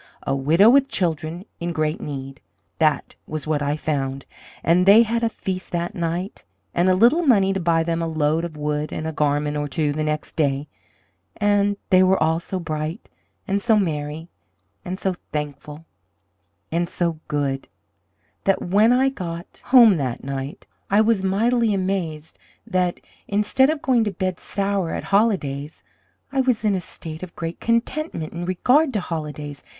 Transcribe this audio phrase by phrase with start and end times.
[0.25, 2.41] A widow with children in great need,
[2.79, 4.25] that was what I found;
[4.63, 6.43] and they had a feast that night,
[6.73, 9.67] and a little money to buy them a load of wood and a garment or
[9.67, 10.67] two the next day;
[11.37, 13.09] and they were all so bright,
[13.47, 14.27] and so merry,
[14.83, 15.85] and so thankful,
[16.71, 17.67] and so good,
[18.45, 24.03] that, when I got home that night, I was mightily amazed that, instead of going
[24.05, 25.83] to bed sour at holidays,
[26.31, 29.63] I was in a state of great contentment in regard to holidays.